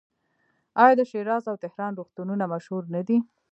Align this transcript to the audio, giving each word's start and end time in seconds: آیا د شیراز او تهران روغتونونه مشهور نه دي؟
آیا 0.81 0.95
د 0.97 1.01
شیراز 1.11 1.43
او 1.51 1.55
تهران 1.63 1.91
روغتونونه 1.99 2.43
مشهور 2.53 2.83
نه 2.93 3.01
دي؟ 3.07 3.17